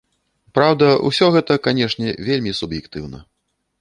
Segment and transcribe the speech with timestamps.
[0.57, 3.19] Праўда, усё гэта, канешне, вельмі суб'ектыўна.